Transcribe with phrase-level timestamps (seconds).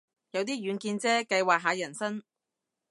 [0.31, 2.23] 有啲遠見啫，計劃下人生